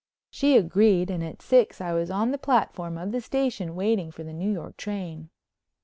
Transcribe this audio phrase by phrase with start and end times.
[0.31, 4.23] She agreed and at six I was on the platform of the station waiting for
[4.23, 5.29] the New York train.